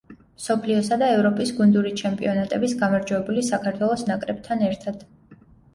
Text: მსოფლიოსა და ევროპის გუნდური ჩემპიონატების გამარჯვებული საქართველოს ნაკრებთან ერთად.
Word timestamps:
მსოფლიოსა 0.37 0.97
და 1.01 1.09
ევროპის 1.17 1.51
გუნდური 1.59 1.91
ჩემპიონატების 2.03 2.75
გამარჯვებული 2.83 3.45
საქართველოს 3.53 4.09
ნაკრებთან 4.13 4.71
ერთად. 4.73 5.11